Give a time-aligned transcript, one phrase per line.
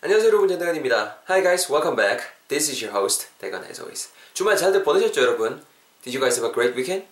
[0.00, 1.18] 안녕하세요 여러분 전대건입니다.
[1.28, 2.26] Hi guys, welcome back.
[2.48, 4.10] This is your host, 대건 as always.
[4.34, 5.64] 주말 잘들 보내셨죠 여러분?
[6.02, 7.06] Did you guys have a great weekend?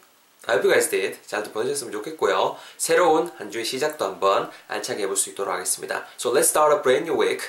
[0.46, 1.18] I hope you guys did.
[1.26, 2.58] 잘들 보내셨으면 좋겠고요.
[2.76, 6.06] 새로운 한 주의 시작도 한번 알차게 해볼 수 있도록 하겠습니다.
[6.18, 7.40] So let's start a brand new week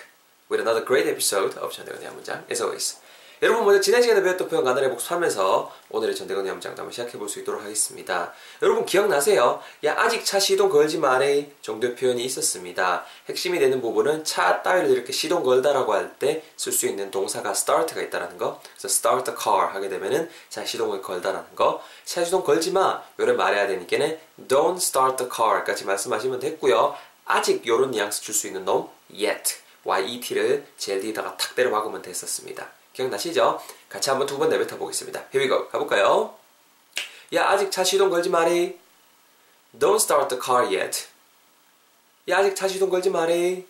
[0.50, 2.98] with another great episode of 전대건의 한 문장 as always.
[3.41, 7.39] 여러분 먼저 지난 시간에 배웠던 표현 간단히 복습하면서 오늘의 전대건의 문장도 한번 시작해 볼 수
[7.39, 8.33] 있도록 하겠습니다.
[8.63, 9.63] 여러분 기억나세요?
[9.85, 13.05] 야 아직 차 시동 걸지 말해 정도의 표현이 있었습니다.
[13.29, 18.01] 핵심이 되는 부분은 차 따위를 이렇게 시동 걸다라고 할 때 쓸 수 있는 동사가 start가
[18.03, 18.61] 있다라는 거.
[18.77, 21.81] 그래서 start the car 하게 되면은 차 시동을 걸다라는 거.
[22.05, 23.03] 차 시동 걸지 마.
[23.21, 24.19] 요래 말해야 되니까는
[24.49, 26.97] don't start the car까지 말씀하시면 됐고요.
[27.27, 32.78] 아직 요런 뉘앙스 줄 수 있는 놈 yet yet를 제일 뒤에다가 탁 때려 박으면 됐었습니다.
[33.03, 33.61] 기억나시죠?
[33.89, 35.25] 같이 한번 두 번 내뱉어 보겠습니다.
[35.33, 35.69] Here we go.
[35.69, 36.35] 가볼까요?
[37.35, 38.79] 야, 아직 차 시동 걸지 마리.
[39.79, 41.07] Don't start the car yet.
[42.29, 43.67] 야, 아직 차 시동 걸지 마리.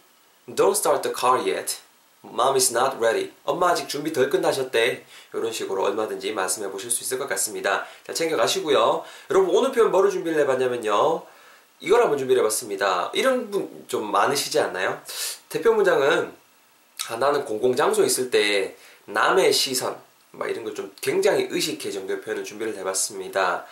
[0.48, 1.77] Don't start the car yet.
[2.24, 3.32] Mom is not ready.
[3.45, 5.04] 엄마 아직 준비 덜 끝나셨대.
[5.34, 7.84] 이런 식으로 얼마든지 말씀해 보실 수 있을 것 같습니다.
[8.06, 9.04] 자, 챙겨가시고요.
[9.30, 11.23] 여러분, 오늘 표현 뭐를 준비를 해봤냐면요.
[11.80, 13.10] 이걸 한번 준비를 해봤습니다.
[13.15, 15.01] 이런 분 좀 많으시지 않나요?
[15.49, 16.34] 대표 문장은
[17.09, 18.76] 아, 나는 공공장소에 있을 때
[19.09, 19.96] 남의 시선
[20.32, 23.65] 막 이런 걸 좀 굉장히 의식해 정도의 표현을 준비를 해봤습니다.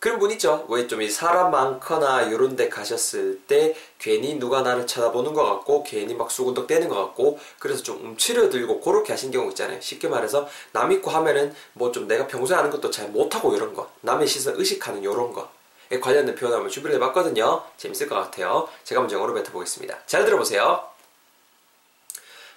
[0.00, 0.64] 그런 분 있죠?
[0.68, 6.30] 왜좀 사람 많거나 이런 데 가셨을 때 괜히 누가 나를 쳐다보는 것 같고 괜히 막
[6.30, 9.80] 수군덕대는 것 같고 그래서 좀 움츠려들고 그렇게 하신 경우 있잖아요.
[9.80, 13.90] 쉽게 말해서 남 있고 하면은 뭐 좀 내가 평소에 하는 것도 잘 못하고 이런 거
[14.02, 17.64] 남의 시선 의식하는 이런 거에 관련된 표현 한번 준비를 해봤거든요.
[17.76, 18.68] 재밌을 것 같아요.
[18.84, 19.98] 제가 먼저 영어로 뱉어보겠습니다.
[20.06, 20.84] 잘 들어보세요.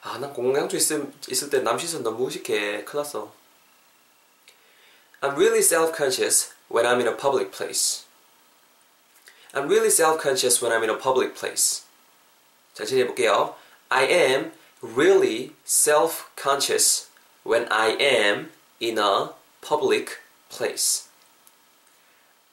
[0.02, 2.84] 아, 난 공공장소 있을, 있을 때 남 시선 너무 의식해.
[2.84, 3.32] 큰일 났어.
[5.20, 8.04] I'm really self-conscious when I'm in a public place.
[9.54, 11.84] I'm really self-conscious when I'm in a public place.
[12.74, 13.54] 자, 진행해볼게요.
[13.88, 17.08] I am really self-conscious
[17.42, 21.08] when I am in a public place.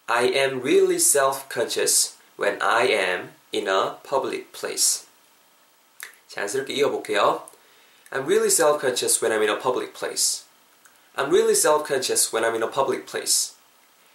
[0.07, 5.05] I am really self-conscious when I am in a public place.
[6.28, 7.42] 자연스럽게 이어볼게요.
[8.10, 10.44] I'm really self-conscious when I'm in a public place.
[11.16, 13.58] I'm really self-conscious when I'm in a public place.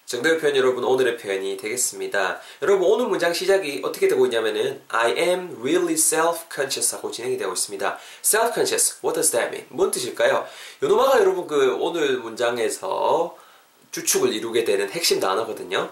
[0.06, 2.40] 정도의 표현 여러분 오늘의 표현이 되겠습니다.
[2.62, 8.00] 여러분 오늘 문장 시작이 어떻게 되고 있냐면은 I am really self-conscious 하고 진행이 되고 있습니다.
[8.22, 9.66] self-conscious, what does that mean?
[9.70, 10.46] 뭔 뜻일까요?
[10.82, 13.38] 요노마가 여러분 그 오늘 문장에서
[13.92, 15.92] 주축을 이루게 되는 핵심 단어거든요.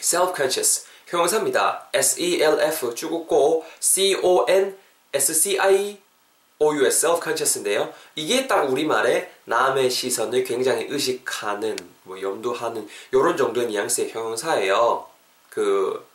[0.00, 1.88] self-conscious, 형용사입니다.
[1.92, 4.81] S-E-L-F 쭉 웃고 C-O-N
[5.14, 6.00] SCI-OUS,
[6.60, 7.92] self-conscious인데요.
[8.14, 15.06] 이게 딱 우리말에 남의 시선을 굉장히 의식하는, 뭐 염두하는 이런 정도의 뉘앙스의 형용사예요.
[15.50, 16.06] 그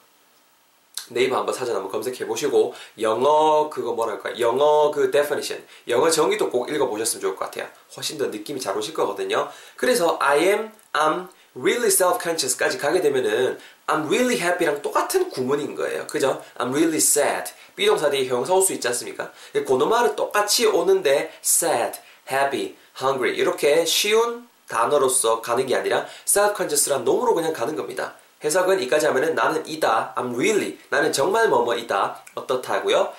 [1.09, 6.69] 네이버 한번 사전 한번 검색해 보시고 영어 그거 뭐랄까 영어 그 definition 영어 정의도 꼭
[6.69, 7.69] 읽어 보셨으면 좋을 것 같아요.
[7.95, 9.49] 훨씬 더 느낌이 잘 오실 거거든요.
[9.77, 16.05] 그래서 I am, I'm really self-conscious까지 가게 되면은 I'm really happy랑 똑같은 구문인 거예요.
[16.07, 16.43] 그죠?
[16.57, 17.51] I'm really sad.
[17.75, 19.31] 비동사 뒤에 형용사 올 수 있지 않습니까?
[19.65, 21.99] 고노말은 똑같이 오는데 sad,
[22.29, 28.15] happy, hungry 이렇게 쉬운 단어로서 가는 게 아니라 self-conscious란 놈으로 그냥 가는 겁니다.
[28.43, 33.13] 해석은 이까지 하면은 나는 이다, I'm really, 나는 정말 뭐뭐이다, 어떻다고요?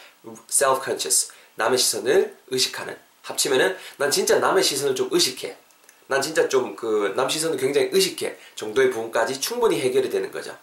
[0.49, 2.95] self-conscious, 남의 시선을 의식하는.
[3.23, 5.57] 합치면은 난 진짜 남의 시선을 좀 의식해.
[6.09, 10.57] 난 진짜 좀 그 남 시선을 굉장히 의식해 정도의 부분까지 충분히 해결이 되는 거죠.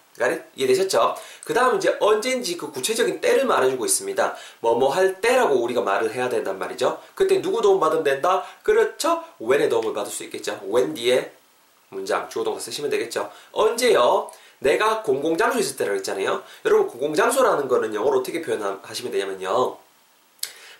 [0.55, 1.15] 이해되셨죠?
[1.43, 4.35] 그 다음 이제 언제인지 그 구체적인 때를 말해주고 있습니다.
[4.61, 6.99] 뭐뭐 할 때라고 우리가 말을 해야 된단 말이죠.
[7.15, 8.43] 그때 누구 도움 받으면 된다?
[8.63, 9.23] 그렇죠?
[9.41, 10.59] when의 도움을 받을 수 있겠죠.
[10.63, 11.31] when 뒤에
[11.89, 13.29] 문장, 주어동사 쓰시면 되겠죠.
[13.51, 14.31] 언제요?
[14.59, 16.41] 내가 공공장소에 있을 때라고 했잖아요.
[16.63, 19.77] 여러분 공공장소라는 거는 영어로 어떻게 표현하시면 되냐면요.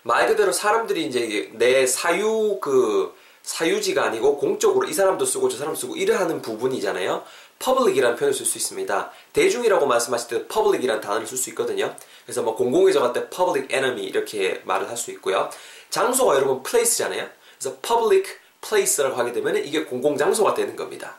[0.02, 3.14] 말 그대로 사람들이 이제 내 사유 그
[3.46, 7.22] 사유지가 아니고 공적으로 이 사람도 쓰고 저 사람도 쓰고 일을 하는 부분이잖아요.
[7.60, 9.10] public이라는 표현을 쓸 수 있습니다.
[9.32, 11.94] 대중이라고 말씀하실 때 public이라는 단어를 쓸 수 있거든요.
[12.26, 15.48] 그래서 뭐 공공의 적 할 때 public enemy 이렇게 말을 할 수 있고요.
[15.90, 17.28] 장소가 여러분 place잖아요.
[17.58, 18.24] 그래서 public
[18.60, 21.14] place라고 하게 되면 이게 공공장소가 되는 겁니다.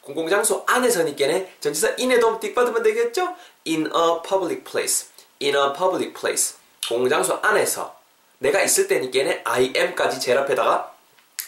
[0.00, 3.34] 공공장소 안에서니까는 전치사 in에 도띡 받으면 되겠죠?
[3.66, 5.08] in a public place.
[5.42, 6.54] in a public place.
[6.88, 7.96] 공공장소 안에서
[8.38, 10.93] 내가 있을 때니까는 I am까지 제일 앞에다가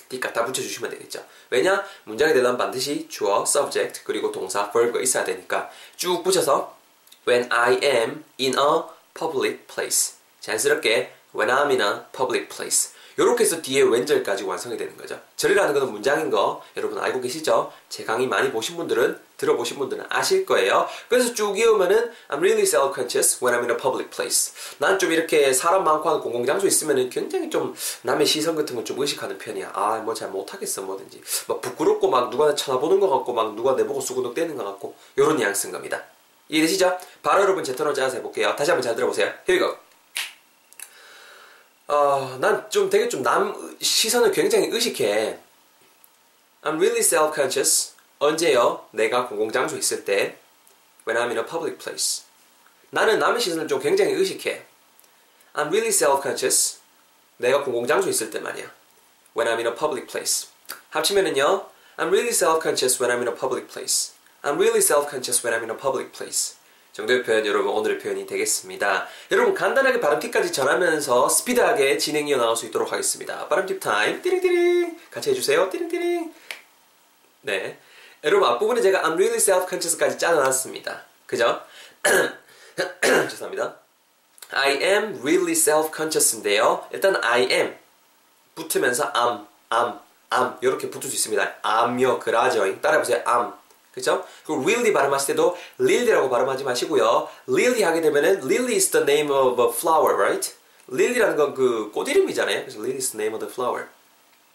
[0.09, 1.25] 뒷 갖다 붙여주시면 되겠죠.
[1.51, 1.85] 왜냐?
[2.05, 6.77] 문장에 대한 반드시 주어, subject, 그리고 동사, verb가 있어야 되니까 쭉 붙여서
[7.27, 8.83] When I am in a
[9.15, 10.15] public place.
[10.41, 12.96] 자연스럽게 When I'm in a public place.
[13.17, 15.19] 이렇게 해서 뒤에 왼절까지 완성이 되는 거죠.
[15.37, 17.73] 절이라는 것은 문장인 거 여러분 알고 계시죠?
[17.89, 20.87] 제 강의 많이 보신 분들은 들어보신 분들은 아실 거예요.
[21.09, 24.53] 그래서 쭉 이으면은 I'm really self-conscious when I'm in a public place.
[24.79, 29.39] 난 좀 이렇게 사람 많고 하는 공공장소 있으면은 굉장히 좀 남의 시선 같은 걸좀 의식하는
[29.39, 29.71] 편이야.
[29.75, 31.21] 아, 뭐 잘 못하겠어, 뭐든지.
[31.49, 35.73] 막 부끄럽고 막 누가 쳐다보는 것 같고 막 누가 내보고 수근덕대는 것 같고 요런 뉘앙스인
[35.73, 36.03] 겁니다.
[36.49, 36.97] 이해되시죠?
[37.23, 38.55] 바로 여러분 제 턴을 짜서 해볼게요.
[38.57, 39.27] 다시 한번 잘 들어보세요.
[39.49, 39.86] Here we go.
[41.89, 45.39] 어, 난 좀 되게 좀 남 시선을 굉장히 의식해.
[46.63, 47.95] I'm really self-conscious.
[48.19, 48.85] 언제요?
[48.91, 50.37] 내가 공공장소에 있을 때.
[51.07, 52.25] When I'm in a public place.
[52.91, 54.65] 나는 남의 시선을 좀 굉장히 의식해.
[55.55, 56.79] I'm really self-conscious.
[57.37, 58.67] 내가 공공장소에 있을 때 말이야.
[59.37, 60.49] When I'm in a public place.
[60.91, 61.71] 합치면은요.
[61.99, 64.13] I'm really self-conscious when I'm in a public place.
[64.43, 66.57] I'm really self-conscious when I'm in a public place.
[66.97, 69.07] 정도의 표현 여러분 오늘의 표현이 되겠습니다.
[69.31, 73.47] 여러분 간단하게 발음팁까지 전하면서 스피드하게 진행 이 어나갈 수 있도록 하겠습니다.
[73.49, 75.69] 발음팁 타임 띠링띠링 같이 해주세요.
[75.69, 76.33] 띠링띠링
[77.43, 77.79] 네
[78.25, 81.03] 여러분 앞부분에 제가 I'm really self-conscious까지 짜놨습니다.
[81.27, 81.61] 그죠?
[83.29, 83.77] 죄송합니다.
[84.53, 86.89] I am really self-conscious인데요.
[86.93, 87.77] 일단 I am
[88.55, 89.99] 붙으면서 am, am,
[90.33, 91.57] am 이렇게 붙을 수 있습니다.
[91.63, 92.81] am요 그라죠.
[92.81, 93.23] 따라해보세요.
[93.29, 93.53] am
[93.97, 94.23] 그죠?
[94.45, 97.29] 그리고 really 발음하실 때도 lily라고 발음하지 마시고요.
[97.49, 100.53] lily 하게 되면은 lily is the name of a flower, right?
[100.93, 102.61] lily라는 건 그 꽃 이름이잖아요.
[102.61, 103.87] 그래서 lily is the name of the flower.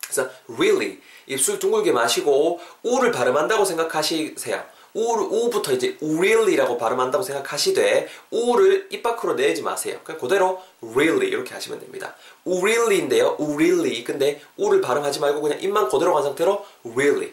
[0.04, 4.64] 그래서 really 입술 둥글게 마시고 우를 발음한다고 생각하시세요.
[4.94, 10.00] 우, 우부터 이제 really라고 발음한다고 생각하시되 우를 입 밖으로 내지 마세요.
[10.04, 12.14] 그냥 그대로 really 이렇게 하시면 됩니다.
[12.46, 13.38] really인데요.
[13.40, 17.32] really 근데 우를 발음하지 말고 그냥 입만 그대로 간 상태로 really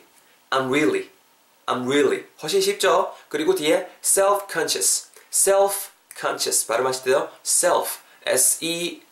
[0.50, 1.10] I'm really
[1.68, 3.14] I'm really 훨씬 쉽죠?
[3.28, 9.10] 그리고 뒤에 self-conscious, self-conscious 발음하실 때요 self, S-E-L-F입니다.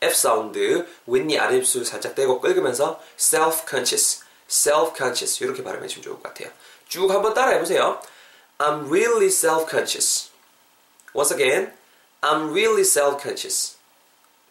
[0.00, 6.50] F 사운드 윗니 아랫입술 살짝 떼고 끌으면서 self-conscious, self-conscious 이렇게 발음해 주시면 좋을 것 같아요.
[6.88, 8.00] 쭉 한번 따라해 보세요.
[8.58, 10.30] I'm really self-conscious.
[11.14, 11.72] Once again,
[12.22, 13.76] I'm really self-conscious.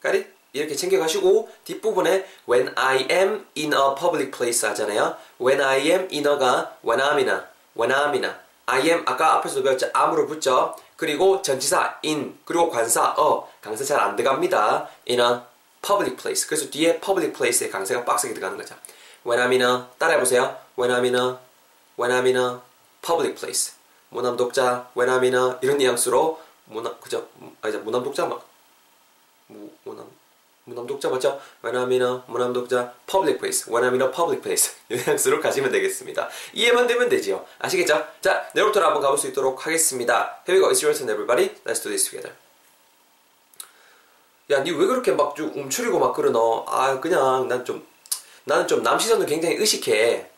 [0.04, 0.41] Got it?
[0.54, 5.16] 이렇게 챙겨가시고 뒷부분에 when I am in a public place 하잖아요.
[5.40, 7.46] when I am in a가 when I'이나
[7.78, 9.90] when I'이나 I am 아까 앞에서도 배웠죠.
[9.94, 10.76] am으로 붙죠.
[10.98, 14.90] 그리고 전치사 in 그리고 관사 어 강세 잘 안 들어갑니다.
[15.10, 15.40] in a
[15.82, 16.46] public place.
[16.48, 18.76] 그래서 뒤에 public place에 강세가 빡세게 들어가는 거죠.
[19.26, 20.58] when I'm in a 따라해보세요.
[20.78, 21.38] when I'm in a
[21.98, 22.60] when I'm in a
[23.02, 23.74] public place.
[24.10, 27.28] 무남 독자 when I'm in a 이런 뉘앙스로 무남 그죠?
[27.62, 28.46] 아니 무남 독자 막
[29.48, 30.06] 무, 무남
[30.66, 31.40] 무남독자 맞죠?
[31.66, 31.72] A
[32.28, 33.66] 무남독자 public place.
[33.68, 34.76] A public place.
[34.90, 36.30] 뉘앙스로 가시면 되겠습니다.
[36.54, 37.46] 이해만 되면 되지요.
[37.60, 38.06] 아시겠죠?
[38.22, 40.44] 자, 내일부터 한번 가볼 수 있도록 하겠습니다.
[40.48, 40.70] Here we go.
[40.72, 41.50] It's your turn, everybody.
[41.66, 42.36] Let's do this together.
[44.52, 46.66] 야, 니 왜 그렇게 막 좀 움츠리고 막 그러노?
[46.68, 47.86] 아, 그냥 난 좀,
[48.44, 50.30] 나는 좀 남 시선을 굉장히 의식해.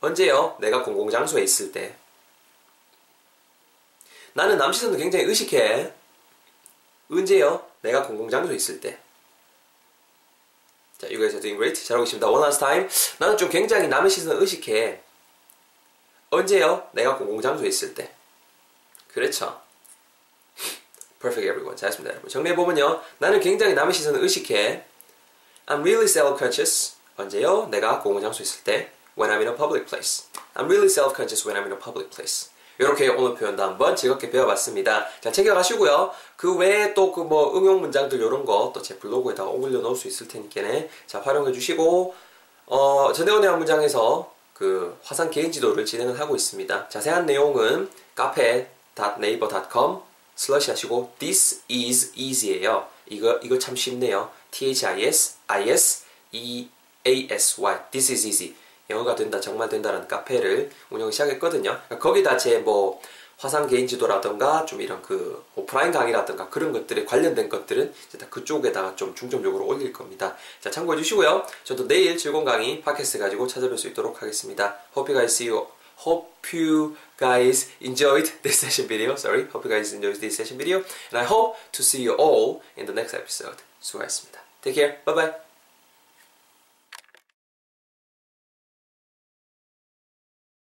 [0.00, 0.56] 언제요?
[0.60, 1.96] 내가 공공장소에 있을 때.
[4.34, 5.92] 나는 남 시선을 굉장히 의식해.
[7.10, 7.66] 언제요?
[7.82, 8.98] 내가 공공장소에 있을 때.
[10.98, 11.86] 자, you guys are doing great.
[11.86, 12.26] 잘하고 있습니다.
[12.28, 12.88] One last time.
[13.18, 15.00] 나는 좀 굉장히 남의 시선을 의식해.
[16.30, 16.88] 언제요?
[16.92, 18.12] 내가 공공장소에 있을 때.
[19.12, 19.60] 그렇죠.
[21.20, 21.76] Perfect everyone.
[21.76, 22.28] 잘했습니다, 여러분.
[22.30, 23.02] 정리해보면요.
[23.18, 24.84] 나는 굉장히 남의 시선을 의식해.
[25.66, 26.96] I'm really self-conscious.
[27.16, 27.66] 언제요?
[27.66, 28.92] 내가 공공장소에 있을 때.
[29.16, 30.24] When I'm in a public place.
[30.54, 32.50] I'm really self-conscious when I'm in a public place.
[32.78, 35.06] 이렇게 오늘 표현도 한번 즐겁게 배워봤습니다.
[35.20, 36.10] 자, 챙겨가시고요.
[36.36, 40.08] 그 외에 또 그 뭐 응용 문장들 이런 거 또 제 블로그에다가 올려 놓을 수
[40.08, 40.90] 있을 테니까네.
[41.06, 42.14] 자, 활용해 주시고,
[42.66, 46.88] 어, 전대원의 한 문장에서 그 화상 개인 지도를 진행을 하고 있습니다.
[46.88, 49.98] 자세한 내용은 카페.naver.com
[50.36, 52.86] 슬러시 하시고 this is easy예요.
[53.08, 54.30] 이거 이거 참 쉽네요.
[54.50, 56.68] T H I S I S E
[57.06, 58.54] A S Y this is easy.
[58.90, 61.70] 영어가 된다 정말 된다라는 카페를 운영을 시작했거든요.
[61.70, 63.00] 그러니까 거기다 제 뭐
[63.38, 68.96] 화상 개인 지도라든가 좀 이런 그 오프라인 강의라든가 그런 것들에 관련된 것들은 이제 다 그쪽에다가
[68.96, 70.36] 좀 중점적으로 올릴 겁니다.
[70.60, 71.44] 자 참고해 주시고요.
[71.64, 74.78] 저도 내일 즐거운 강의 팟캐스트 가지고 찾아뵐 수 있도록 하겠습니다.
[74.96, 75.66] Hope you guys see you.
[76.06, 79.12] Hope you guys enjoyed this session video.
[79.14, 79.42] Sorry.
[79.52, 80.78] Hope you guys enjoyed this session video.
[81.10, 83.62] And I hope to see you all in the next episode.
[83.80, 84.40] 수고하셨습니다.
[84.62, 85.04] Take care.
[85.04, 85.43] Bye bye.